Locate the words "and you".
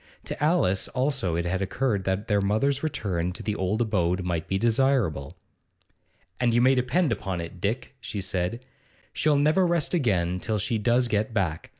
6.39-6.59